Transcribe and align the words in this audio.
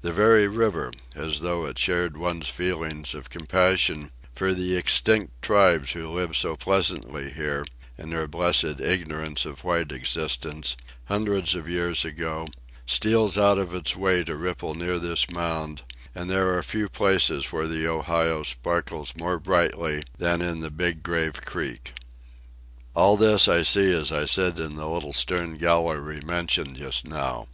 The 0.00 0.10
very 0.10 0.48
river, 0.48 0.90
as 1.14 1.38
though 1.38 1.64
it 1.64 1.78
shared 1.78 2.16
one's 2.16 2.48
feelings 2.48 3.14
of 3.14 3.30
compassion 3.30 4.10
for 4.34 4.52
the 4.52 4.74
extinct 4.74 5.40
tribes 5.40 5.92
who 5.92 6.08
lived 6.10 6.34
so 6.34 6.56
pleasantly 6.56 7.30
here, 7.30 7.64
in 7.96 8.10
their 8.10 8.26
blessed 8.26 8.80
ignorance 8.80 9.44
of 9.46 9.62
white 9.62 9.92
existence, 9.92 10.76
hundreds 11.04 11.54
of 11.54 11.68
years 11.68 12.04
ago, 12.04 12.48
steals 12.86 13.38
out 13.38 13.56
of 13.56 13.72
its 13.72 13.94
way 13.94 14.24
to 14.24 14.34
ripple 14.34 14.74
near 14.74 14.98
this 14.98 15.30
mound: 15.30 15.82
and 16.12 16.28
there 16.28 16.52
are 16.58 16.62
few 16.64 16.88
places 16.88 17.52
where 17.52 17.68
the 17.68 17.86
Ohio 17.86 18.42
sparkles 18.42 19.14
more 19.14 19.38
brightly 19.38 20.02
than 20.18 20.40
in 20.42 20.58
the 20.60 20.70
Big 20.72 21.04
Grave 21.04 21.44
Creek. 21.46 21.92
All 22.94 23.16
this 23.16 23.46
I 23.46 23.62
see 23.62 23.92
as 23.94 24.10
I 24.10 24.24
sit 24.24 24.58
in 24.58 24.74
the 24.74 24.88
little 24.88 25.12
stern 25.12 25.56
gallery 25.56 26.20
mentioned 26.20 26.74
just 26.74 27.06
now. 27.06 27.46